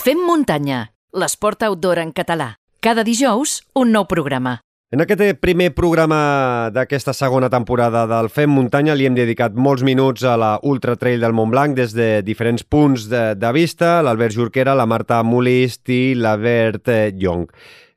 [0.00, 2.54] Fem muntanya, l'esport outdoor en català.
[2.80, 4.54] Cada dijous, un nou programa.
[4.88, 10.24] En aquest primer programa d'aquesta segona temporada del Fem Muntanya li hem dedicat molts minuts
[10.24, 14.72] a la Ultra Trail del Montblanc des de diferents punts de, de vista, l'Albert Jorquera,
[14.72, 16.88] la Marta Molist i l'Albert
[17.20, 17.44] Young.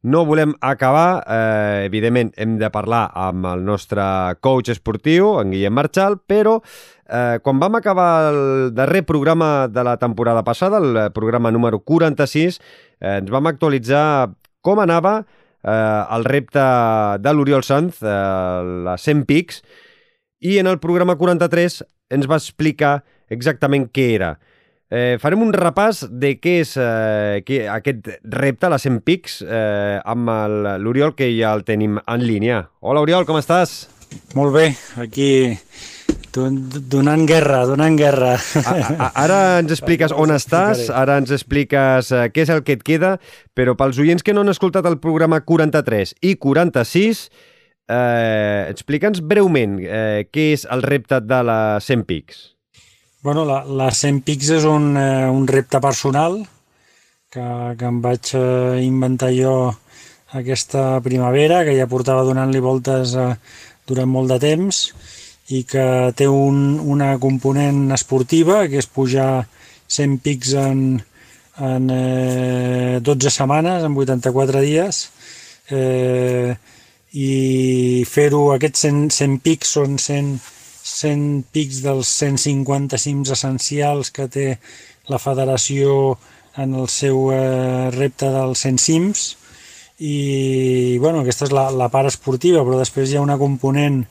[0.04, 4.04] No volem acabar, eh, evidentment hem de parlar amb el nostre
[4.44, 6.58] coach esportiu, en Guillem Marchal, però
[7.10, 12.60] eh, quan vam acabar el darrer programa de la temporada passada, el programa número 46,
[13.00, 15.24] eh, ens vam actualitzar com anava
[15.64, 16.64] eh, el repte
[17.20, 18.08] de l'Oriol Sanz, eh,
[18.86, 19.64] la 100 pics,
[20.44, 21.84] i en el programa 43
[22.14, 24.36] ens va explicar exactament què era.
[24.94, 29.98] Eh, farem un repàs de què és eh, què, aquest repte, la 100 pics, eh,
[30.06, 30.30] amb
[30.84, 32.68] l'Oriol, que ja el tenim en línia.
[32.82, 33.88] Hola, Oriol, com estàs?
[34.38, 34.68] Molt bé,
[35.02, 35.32] aquí
[36.34, 38.34] donant guerra, donant guerra.
[38.64, 42.78] A, a, ara ens expliques on estàs, ara ens expliques uh, què és el que
[42.78, 43.16] et queda,
[43.56, 47.28] però pels oients que no han escoltat el programa 43 i 46,
[47.90, 52.42] eh, explica'ns breument eh, què és el repte de la 100 Pics.
[53.24, 56.42] Bueno, la, la 100 Pics és un, eh, un repte personal
[57.32, 57.46] que,
[57.80, 59.56] que em vaig eh, inventar jo
[60.34, 63.34] aquesta primavera, que ja portava donant-li voltes eh,
[63.88, 64.84] durant molt de temps,
[65.54, 65.86] i que
[66.18, 69.46] té un, una component esportiva, que és pujar
[69.94, 70.80] 100 pics en,
[71.62, 75.04] en eh, 12 setmanes, en 84 dies,
[75.70, 76.56] eh,
[77.14, 80.34] i fer-ho, aquests 100, 100 pics són 100,
[80.94, 84.48] 100 pics dels 150 cims essencials que té
[85.12, 86.18] la federació
[86.58, 89.30] en el seu eh, repte dels 100 cims,
[90.04, 94.02] i bueno, aquesta és la, la part esportiva, però després hi ha una component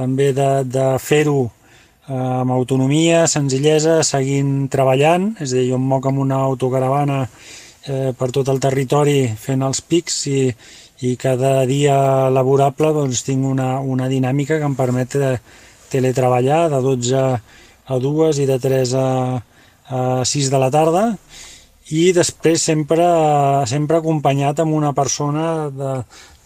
[0.00, 5.88] també de, de fer-ho eh, amb autonomia, senzillesa, seguint treballant, és a dir, jo em
[5.92, 10.40] moc amb una autocaravana eh, per tot el territori fent els pics i,
[11.06, 11.96] i cada dia
[12.32, 15.34] laborable doncs, tinc una, una dinàmica que em permet de
[15.90, 17.22] teletreballar de 12
[17.90, 19.06] a 2 i de 3 a,
[19.90, 21.04] a 6 de la tarda.
[21.90, 23.06] I després sempre,
[23.66, 25.94] sempre acompanyat amb una persona de,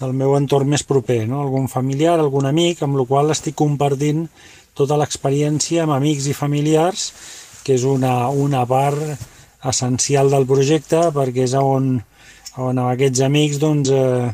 [0.00, 1.42] del meu entorn més proper, no?
[1.44, 4.26] algun familiar, algun amic, amb el qual estic compartint
[4.74, 7.12] tota l'experiència amb amics i familiars,
[7.64, 9.00] que és una, una part
[9.64, 11.94] essencial del projecte, perquè és on,
[12.60, 14.32] on amb aquests amics doncs, eh,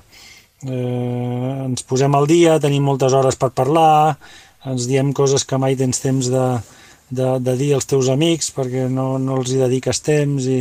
[0.67, 4.17] eh, ens posem al dia, tenim moltes hores per parlar,
[4.67, 6.47] ens diem coses que mai tens temps de,
[7.11, 10.61] de, de dir als teus amics perquè no, no els hi dediques temps i,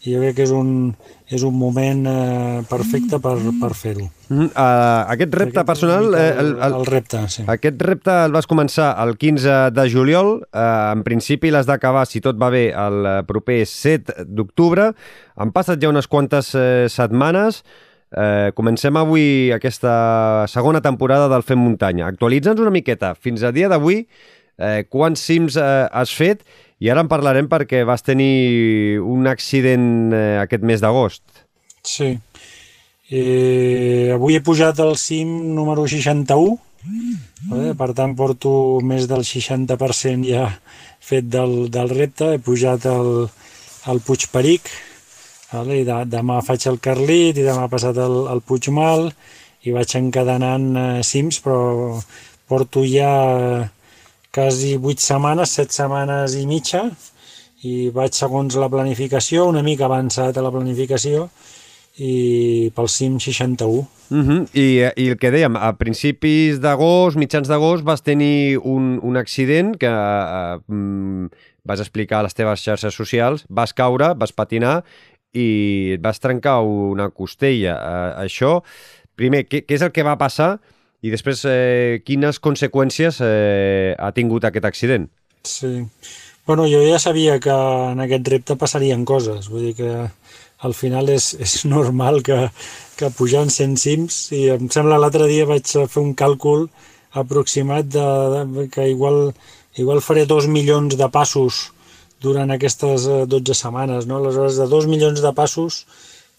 [0.00, 0.94] i jo crec que és un,
[1.28, 4.06] és un moment eh, perfecte per, per fer-ho.
[4.30, 6.08] Mm, uh, aquest repte personal...
[6.16, 7.44] Eh, el, el, el repte, sí.
[7.50, 10.32] Aquest repte el vas començar el 15 de juliol.
[10.48, 10.62] Uh,
[10.94, 14.88] en principi l'has d'acabar, si tot va bé, el proper 7 d'octubre.
[15.36, 17.60] Han passat ja unes quantes uh, setmanes.
[18.10, 22.08] Uh, comencem avui aquesta segona temporada del Fem Muntanya.
[22.08, 23.12] Actualitza'ns una miqueta.
[23.20, 24.06] Fins a dia d'avui,
[24.56, 26.46] uh, quants cims uh, has fet
[26.80, 31.22] i ara en parlarem perquè vas tenir un accident eh, aquest mes d'agost.
[31.84, 32.14] Sí.
[33.10, 36.56] Eh, avui he pujat al cim número 61,
[37.52, 38.52] eh, per tant porto
[38.86, 40.46] més del 60% ja
[41.00, 42.34] fet del, del repte.
[42.36, 43.28] He pujat al,
[43.90, 44.70] al Puig Peric,
[45.52, 45.82] vale?
[45.82, 49.10] i de, demà faig el Carlit i demà passat el, el Puig Mal
[49.66, 52.00] i vaig encadenant eh, cims, però
[52.48, 53.10] porto ja
[54.32, 56.84] quasi 8 setmanes, 7 setmanes i mitja,
[57.66, 61.28] i vaig segons la planificació, una mica avançat a la planificació,
[62.00, 63.86] i pel CIM 61.
[64.10, 64.48] Uh -huh.
[64.54, 69.76] I, I el que dèiem, a principis d'agost, mitjans d'agost, vas tenir un, un accident
[69.76, 71.28] que uh,
[71.64, 74.84] vas explicar a les teves xarxes socials, vas caure, vas patinar
[75.32, 77.74] i et vas trencar una costella.
[77.74, 78.62] Uh, això,
[79.14, 80.60] primer, què, què és el que va passar
[81.02, 85.08] i després, eh, quines conseqüències eh, ha tingut aquest accident?
[85.48, 85.86] Sí.
[86.46, 87.54] Bueno, jo ja sabia que
[87.92, 89.48] en aquest repte passarien coses.
[89.48, 89.90] Vull dir que
[90.66, 92.38] al final és, és normal que,
[93.00, 96.68] que pujant 100 cims, i em sembla l'altre dia vaig fer un càlcul
[97.22, 99.32] aproximat de, de, que igual,
[99.80, 101.70] igual faré dos milions de passos
[102.20, 104.06] durant aquestes 12 eh, setmanes.
[104.06, 104.20] No?
[104.20, 105.84] Aleshores, de dos milions de passos,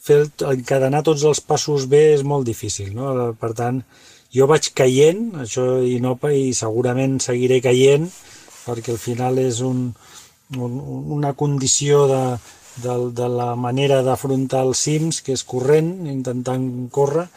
[0.02, 2.94] fer encadenar tots els passos bé és molt difícil.
[2.98, 3.32] No?
[3.42, 3.82] Per tant,
[4.36, 8.08] jo vaig caient, això i no, i segurament seguiré caient,
[8.66, 9.90] perquè al final és un,
[10.58, 10.78] un,
[11.18, 12.22] una condició de,
[12.84, 17.28] de, de la manera d'afrontar els cims, que és corrent, intentant córrer,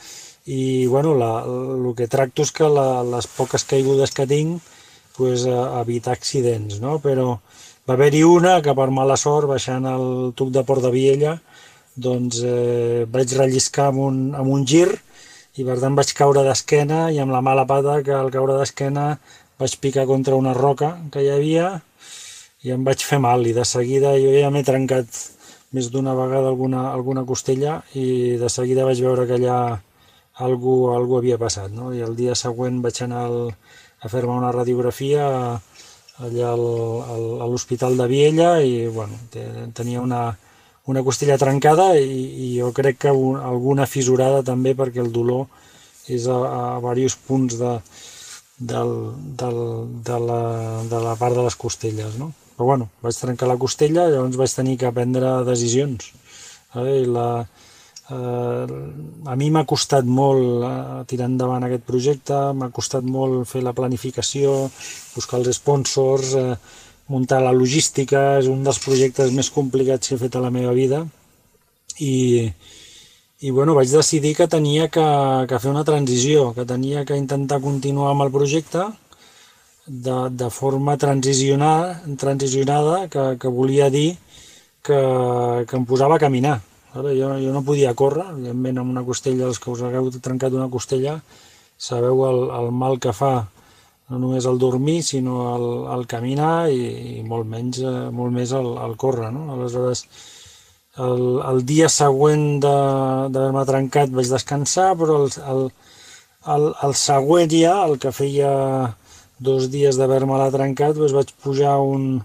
[0.44, 4.60] i bueno, la, el que tracto és que la, les poques caigudes que tinc
[5.16, 6.98] pues, evitar accidents, no?
[7.00, 7.38] però,
[7.84, 10.06] Va haver-hi una que per mala sort, baixant el
[10.36, 11.34] tuc de Port de Viella,
[12.00, 14.86] doncs eh, vaig relliscar amb un, amb un gir
[15.54, 19.06] i per tant vaig caure d'esquena i amb la mala pata que al caure d'esquena
[19.60, 21.68] vaig picar contra una roca que hi havia
[22.64, 25.20] i em vaig fer mal i de seguida jo ja m'he trencat
[25.74, 29.58] més d'una vegada alguna, alguna costella i de seguida vaig veure que allà
[30.46, 31.92] algú, algú havia passat no?
[31.94, 33.38] i el dia següent vaig anar al,
[34.02, 35.28] a fer-me una radiografia
[36.24, 36.66] allà al,
[37.14, 39.18] al, a l'Hospital de Viella i bueno,
[39.74, 40.24] tenia una,
[40.90, 45.46] una costella trencada i, i jo crec que un, alguna fissurada també perquè el dolor
[46.12, 46.36] és a,
[46.76, 47.74] a diversos punts de,
[48.58, 48.92] del,
[49.40, 49.60] del,
[50.04, 50.40] de, la,
[50.90, 52.32] de la part de les costelles, no?
[52.54, 56.12] Però bueno, vaig trencar la costella, llavors vaig tenir que prendre decisions.
[56.78, 57.00] Eh?
[57.02, 57.28] I la,
[58.14, 58.76] eh,
[59.26, 63.74] a mi m'ha costat molt eh, tirar endavant aquest projecte, m'ha costat molt fer la
[63.74, 64.54] planificació,
[65.16, 66.54] buscar els sponsors, eh,
[67.10, 70.72] muntar la logística, és un dels projectes més complicats que he fet a la meva
[70.72, 71.02] vida
[72.00, 72.48] i,
[73.40, 75.06] i bueno, vaig decidir que tenia que,
[75.48, 78.86] que fer una transició, que tenia que intentar continuar amb el projecte
[79.86, 84.16] de, de forma transicionada, transicionada que, que volia dir
[84.82, 85.00] que,
[85.68, 86.60] que em posava a caminar.
[86.94, 87.02] Jo,
[87.42, 91.18] jo no podia córrer, evidentment amb una costella, els que us hagueu trencat una costella,
[91.76, 93.48] sabeu el, el mal que fa
[94.10, 95.66] no només el dormir, sinó el,
[95.96, 96.80] el caminar i,
[97.18, 99.30] i molt, menys, eh, molt més el, el córrer.
[99.32, 99.46] No?
[99.54, 100.04] Aleshores,
[101.04, 105.64] el, el dia següent d'haver-me trencat vaig descansar, però el, el,
[106.56, 108.52] el, el següent ja, el que feia
[109.44, 112.20] dos dies d'haver-me-la trencat, doncs vaig pujar un,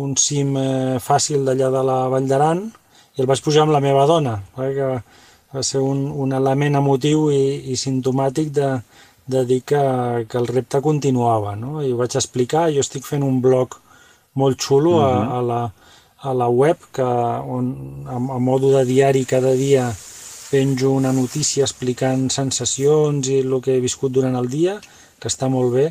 [0.00, 2.64] un cim eh, fàcil d'allà de la Vall d'Aran
[3.14, 4.88] i el vaig pujar amb la meva dona, eh, que
[5.54, 8.72] va ser un, un element emotiu i, i sintomàtic de,
[9.26, 9.80] de dir que,
[10.28, 11.82] que el repte continuava, no?
[11.82, 13.78] I ho vaig explicar, jo estic fent un blog
[14.40, 15.32] molt xulo a, mhm.
[15.36, 15.60] a, la,
[16.30, 17.70] a la web, que on,
[18.06, 19.88] a, a modo de diari cada dia
[20.50, 24.76] penjo una notícia explicant sensacions i el que he viscut durant el dia,
[25.18, 25.88] que està molt bé,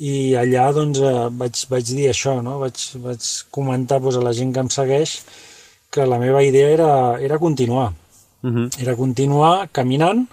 [0.00, 2.58] i allà doncs, eh, vaig, vaig dir això, no?
[2.62, 5.18] vaig, vaig comentar doncs, a la gent que em segueix
[5.90, 7.90] que la meva idea era, era continuar.
[8.42, 8.56] Uh mhm.
[8.56, 8.82] -huh.
[8.82, 10.28] Era continuar caminant,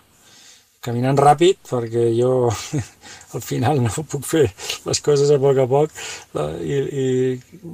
[0.87, 2.49] caminant ràpid, perquè jo
[3.35, 4.47] al final no puc fer
[4.87, 5.95] les coses a poc a poc,
[6.63, 7.07] i, i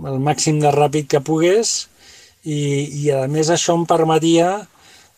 [0.09, 1.75] el màxim de ràpid que pogués,
[2.43, 2.59] i,
[3.05, 4.49] i a més això em permetia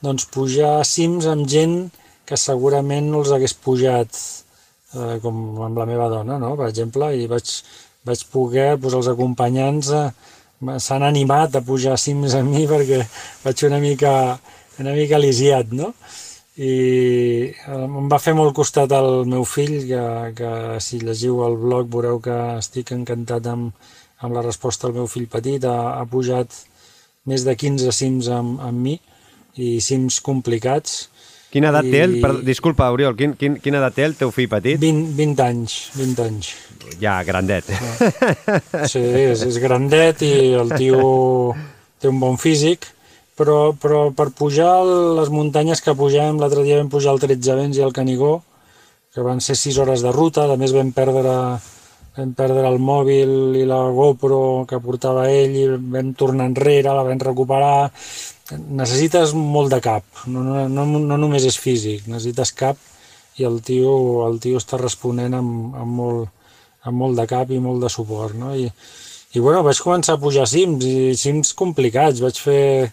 [0.06, 1.78] doncs, pujar a cims amb gent
[2.26, 6.54] que segurament no els hagués pujat eh, com amb la meva dona, no?
[6.60, 7.54] per exemple, i vaig,
[8.06, 10.06] vaig poder, doncs, els acompanyants eh,
[10.82, 13.02] s'han animat a pujar a cims amb mi perquè
[13.44, 14.14] vaig una mica,
[14.82, 15.94] una mica lisiat, no?
[16.56, 20.04] I em va fer molt costat el meu fill, que,
[20.38, 23.74] que si llegiu el blog veureu que estic encantat amb,
[24.24, 26.56] amb la resposta del meu fill petit, ha, ha pujat
[27.28, 28.96] més de 15 cims amb, amb mi
[29.60, 31.10] i cims complicats.
[31.52, 31.92] Quina edat I...
[31.92, 32.18] té el...
[32.24, 34.80] Per, disculpa, Oriol, quin, quin, quina edat té el teu fill petit?
[34.80, 36.56] 20, 20 anys, 20 anys.
[37.02, 37.68] Ja, grandet.
[38.92, 41.04] Sí, és, és grandet i el tio
[42.00, 42.95] té un bon físic
[43.38, 44.74] però, però per pujar
[45.20, 48.38] les muntanyes que pugem, l'altre dia vam pujar el 13 Vents i el Canigó,
[49.14, 51.36] que van ser 6 hores de ruta, a més vam perdre,
[52.18, 57.06] vam perdre el mòbil i la GoPro que portava ell i vam tornar enrere, la
[57.08, 57.92] vam recuperar.
[58.56, 62.78] Necessites molt de cap, no, no, no, no només és físic, necessites cap
[63.38, 63.96] i el tio,
[64.28, 66.54] el tio està responent amb, amb, molt,
[66.88, 68.36] amb molt de cap i molt de suport.
[68.38, 68.54] No?
[68.56, 68.70] I,
[69.36, 72.22] I bueno, vaig començar a pujar cims, i cims complicats.
[72.24, 72.92] Vaig fer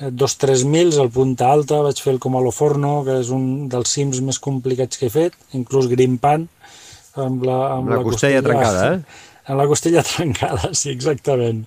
[0.00, 4.20] dos tres mils, al Punta Alta, vaig fer el Comaloforno, que és un dels cims
[4.24, 6.46] més complicats que he fet, inclús grimpant,
[7.18, 9.24] amb la, amb la, la costella, costella trencada, eh?
[9.48, 11.64] Amb la costella trencada, sí, exactament.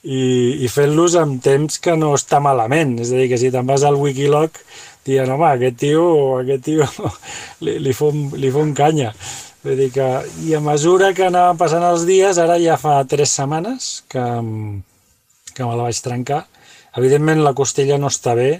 [0.00, 0.20] I,
[0.64, 3.84] i fent-los amb temps que no està malament, és a dir, que si te'n vas
[3.84, 4.56] al Wikilog,
[5.04, 6.06] dient, home, aquest tio,
[6.40, 6.88] aquest tio
[7.66, 9.12] li, li, fon, li fon canya.
[9.60, 10.06] Vull dir que,
[10.48, 14.24] i a mesura que anaven passant els dies, ara ja fa tres setmanes que,
[15.52, 16.46] que me la vaig trencar,
[16.98, 18.50] Evidentment la costella no està bé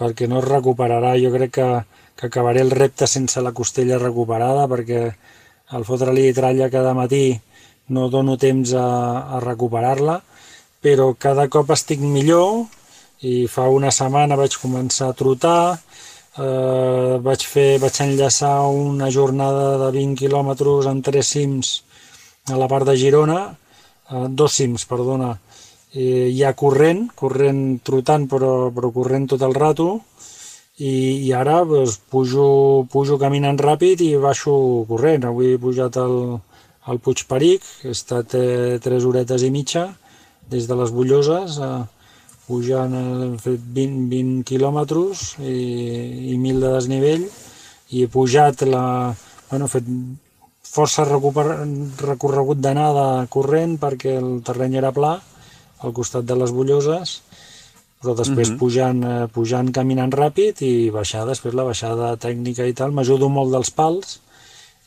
[0.00, 1.14] perquè no es recuperarà.
[1.20, 1.68] Jo crec que,
[2.16, 5.04] que acabaré el repte sense la costella recuperada perquè
[5.76, 7.38] al fotre-li tralla cada matí
[7.94, 8.86] no dono temps a,
[9.36, 10.20] a recuperar-la,
[10.82, 12.66] però cada cop estic millor
[13.26, 15.76] i fa una setmana vaig començar a trotar,
[16.38, 21.74] eh, vaig, fer, vaig enllaçar una jornada de 20 quilòmetres amb tres cims
[22.48, 23.40] a la part de Girona,
[24.10, 25.34] eh, dos cims, perdona,
[25.92, 29.88] eh, ja corrent, corrent trotant però, però corrent tot el rato
[30.80, 35.26] i, i ara doncs, pujo, pujo caminant ràpid i baixo corrent.
[35.28, 36.38] Avui he pujat al,
[36.88, 39.90] al Puig Peric, he estat eh, tres horetes i mitja
[40.50, 41.82] des de les Bulloses, eh,
[42.46, 45.58] pujant, eh, hem fet 20, 20 quilòmetres i,
[46.32, 47.28] i 1.000 de desnivell
[47.90, 49.14] i he pujat la...
[49.50, 49.86] Bueno, he fet
[50.70, 55.16] força recorregut d'anada corrent perquè el terreny era pla
[55.82, 57.20] al costat de les Bulloses
[58.00, 58.56] però després uh mhm.
[58.56, 58.60] -huh.
[58.60, 63.52] pujant, eh, pujant caminant ràpid i baixar després la baixada tècnica i tal, m'ajudo molt
[63.52, 64.20] dels pals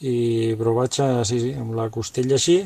[0.02, 2.66] i, però vaig a, sí, sí, amb la costella així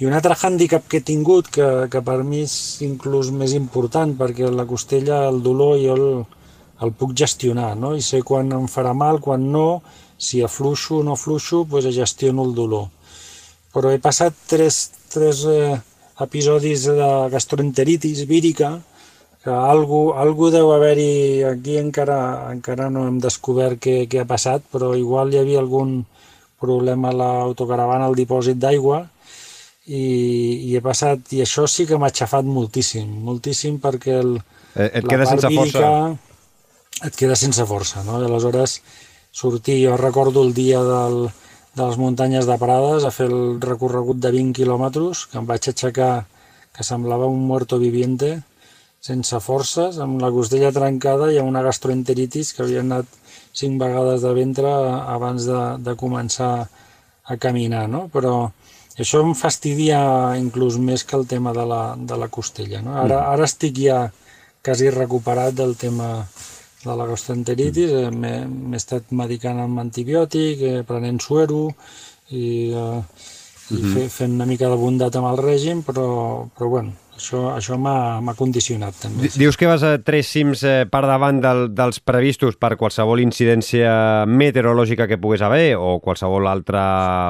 [0.00, 4.16] i un altre hàndicap que he tingut que, que per mi és inclús més important
[4.16, 6.06] perquè la costella, el dolor jo el,
[6.82, 7.94] el puc gestionar no?
[7.94, 9.82] i sé quan em farà mal, quan no
[10.18, 12.88] si afluixo o no afluixo doncs gestiono el dolor
[13.72, 15.78] però he passat tres, tres eh,
[16.24, 18.78] episodis de gastroenteritis vírica
[19.40, 24.66] que algú, algú deu haver-hi, aquí encara, encara no hem descobert què, què ha passat,
[24.72, 26.02] però igual hi havia algun
[26.60, 29.06] problema a l'autocaravana al dipòsit d'aigua
[29.88, 30.02] i,
[30.68, 34.36] i he passat, i això sí que m'ha aixafat moltíssim, moltíssim perquè el,
[34.76, 37.06] eh, et queda sense vírica, força.
[37.08, 38.20] Et queda sense força, no?
[38.20, 38.82] I aleshores
[39.32, 41.30] sortir, jo recordo el dia del,
[41.76, 45.70] de les muntanyes de Prades a fer el recorregut de 20 quilòmetres, que em vaig
[45.70, 46.12] aixecar
[46.76, 48.40] que semblava un muerto viviente,
[49.00, 53.08] sense forces, amb la costella trencada i amb una gastroenteritis que havia anat
[53.56, 54.70] cinc vegades de ventre
[55.14, 56.52] abans de, de començar
[57.24, 58.06] a caminar, no?
[58.12, 58.34] Però
[59.00, 60.00] això em fastidia
[60.38, 62.96] inclús més que el tema de la, de la costella, no?
[62.98, 63.32] Ara, mm.
[63.34, 64.00] ara estic ja
[64.62, 66.10] quasi recuperat del tema
[66.84, 68.24] de la gastroenteritis, mm.
[68.24, 71.66] eh, m'he estat medicant amb antibiòtic, eh, prenent suero
[72.30, 73.02] i, eh,
[73.70, 74.08] i mm -hmm.
[74.08, 78.94] fent una mica de bondat amb el règim, però, però bueno, això, això m'ha condicionat
[79.02, 79.28] també.
[79.36, 84.24] Dius que vas a tres cims eh, per davant del, dels previstos per qualsevol incidència
[84.26, 86.80] meteorològica que pogués haver o qualsevol altre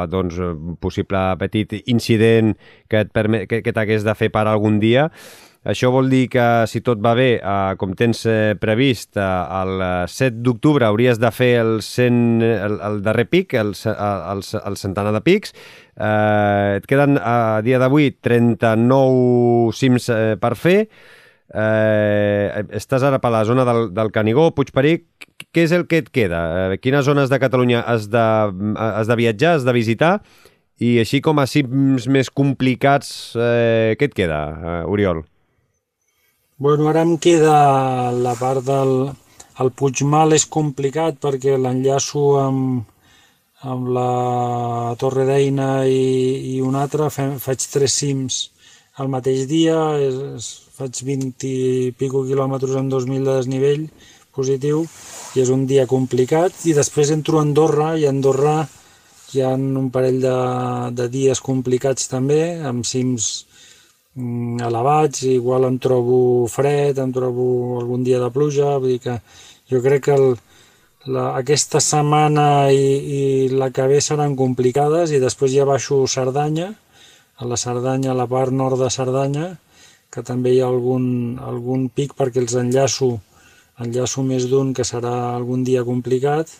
[0.08, 0.34] doncs,
[0.80, 2.56] possible petit incident
[2.88, 5.10] que t'hagués de fer per algun dia.
[5.60, 9.24] Això vol dir que, si tot va bé, eh, com tens eh, previst, eh,
[9.60, 14.76] el 7 d'octubre hauries de fer el, 100, el, el darrer pic, el, el, el
[14.80, 15.52] centenar de pics.
[16.00, 20.78] Eh, et queden, a dia d'avui, 39 cims eh, per fer.
[21.52, 25.04] Eh, estàs ara per la zona del, del Canigó, Puigperic.
[25.52, 26.40] Què és el que et queda?
[26.70, 28.24] Eh, quines zones de Catalunya has de,
[28.80, 30.14] has de viatjar, has de visitar?
[30.80, 35.20] I així com a cims més complicats, eh, què et queda, eh, Oriol?
[36.60, 38.90] Bueno, ara em queda la part del
[39.64, 42.82] el Puigmal és complicat perquè l'enllaço amb,
[43.72, 44.10] amb la
[45.00, 46.04] Torre d'Eina i,
[46.50, 48.42] i un altre, Fem, faig tres cims
[49.00, 53.88] al mateix dia, és, faig 20 i pico quilòmetres en 2.000 de desnivell
[54.36, 54.84] positiu
[55.32, 56.52] i és un dia complicat.
[56.68, 58.58] I després entro a Andorra i a Andorra
[59.32, 60.38] hi ha un parell de,
[60.92, 63.32] de dies complicats també, amb cims
[64.16, 69.16] elevats, igual em trobo fred, em trobo algun dia de pluja, vull dir que
[69.70, 70.36] jo crec que el,
[71.06, 72.84] la, aquesta setmana i,
[73.18, 73.22] i
[73.54, 76.72] la que ve seran complicades i després ja baixo Cerdanya,
[77.38, 79.54] a la Cerdanya, a la part nord de Cerdanya,
[80.10, 83.14] que també hi ha algun, algun pic perquè els enllaço,
[83.80, 86.50] enllaço més d'un que serà algun dia complicat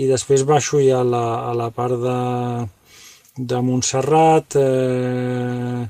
[0.00, 2.20] i després baixo ja a la, a la part de,
[3.36, 5.84] de Montserrat, eh,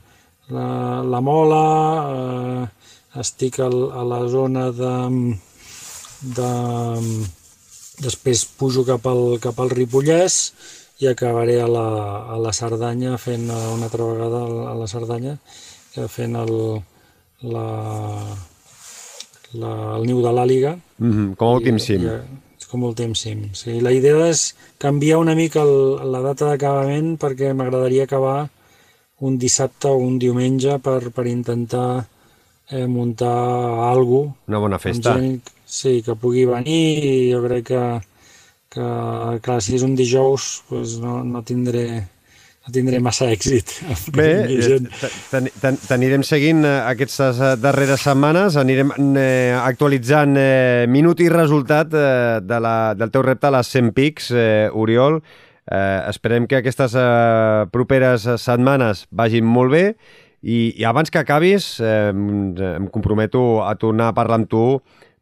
[0.51, 1.65] la, la Mola,
[2.11, 4.95] eh, estic al, a la zona de,
[6.37, 6.53] de...
[8.03, 10.39] Després pujo cap al, cap al Ripollès
[11.03, 11.89] i acabaré a la,
[12.35, 14.41] a la Cerdanya fent una altra vegada
[14.73, 15.37] a la Cerdanya
[16.09, 16.55] fent el,
[17.53, 17.67] la,
[19.53, 20.73] la, el niu de l'àliga.
[20.99, 22.07] Mm -hmm, com a últim cim.
[22.07, 23.51] I, com a últim cim.
[23.53, 28.49] Sí, la idea és canviar una mica el, la data d'acabament perquè m'agradaria acabar
[29.23, 32.05] un dissabte o un diumenge per, per intentar
[32.71, 33.35] eh, muntar
[33.91, 35.15] alguna Una bona festa.
[35.15, 37.85] Gent, sí, que pugui venir i jo crec que,
[38.75, 38.89] que
[39.45, 41.87] clar, si és un dijous pues no, no tindré
[42.63, 43.73] no tindré massa èxit.
[44.15, 45.41] Bé, eh,
[45.89, 52.43] t'anirem seguint eh, aquestes eh, darreres setmanes, anirem eh, actualitzant eh, minut i resultat eh,
[52.43, 55.19] de la, del teu repte a les 100 pics, eh, Oriol.
[55.71, 59.85] Eh, esperem que aquestes eh, properes setmanes vagin molt bé
[60.43, 64.65] i, i abans que acabis eh, em comprometo a tornar a parlar amb tu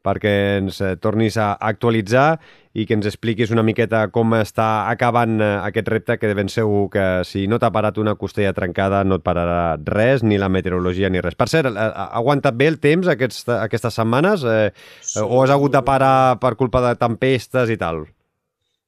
[0.01, 2.39] perquè ens eh, tornis a actualitzar
[2.73, 6.49] i que ens expliquis una miqueta com està acabant eh, aquest repte que de ben
[6.49, 10.49] segur que si no t'ha parat una costella trencada no et pararà res, ni la
[10.49, 11.37] meteorologia ni res.
[11.37, 14.71] Per cert, ha aguantat bé el temps aquests, aquestes setmanes eh,
[15.03, 15.21] sí.
[15.21, 18.07] o has hagut de parar per culpa de tempestes i tal?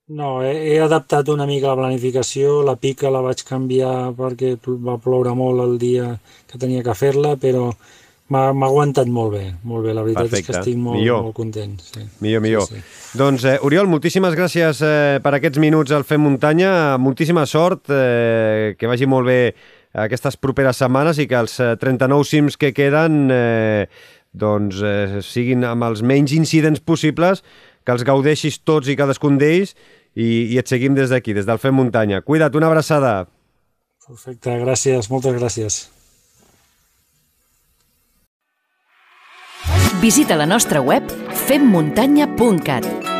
[0.08, 4.98] No, he, he adaptat una mica la planificació, la pica la vaig canviar perquè va
[5.00, 6.08] ploure molt el dia
[6.50, 7.68] que tenia que fer-la, però
[8.32, 9.94] m'ha aguantat molt bé, molt bé.
[9.94, 10.40] La veritat Perfecte.
[10.40, 11.22] és que estic molt, millor.
[11.28, 11.76] molt content.
[11.80, 12.02] Sí.
[12.24, 12.66] Millor, millor.
[12.66, 13.18] Sí, sí.
[13.18, 18.74] Doncs, eh, Oriol, moltíssimes gràcies eh, per aquests minuts al Fem Muntanya, moltíssima sort, eh,
[18.78, 19.40] que vagi molt bé
[19.92, 23.86] aquestes properes setmanes i que els 39 eh, cims que queden eh,
[24.32, 27.44] doncs, eh, siguin amb els menys incidents possibles,
[27.84, 29.74] que els gaudeixis tots i cadascun d'ells
[30.14, 32.22] i, i et seguim des d'aquí, des del Fem Muntanya.
[32.22, 33.14] Cuida't, una abraçada.
[34.06, 35.82] Perfecte, gràcies, moltes gràcies.
[40.02, 41.06] Visita la nostra web
[41.46, 43.11] femmuntanya.cat